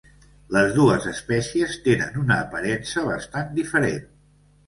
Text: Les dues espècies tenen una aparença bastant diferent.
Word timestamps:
Les 0.55 0.69
dues 0.77 1.03
espècies 1.11 1.75
tenen 1.87 2.17
una 2.23 2.39
aparença 2.47 3.05
bastant 3.11 3.55
diferent. 3.59 4.09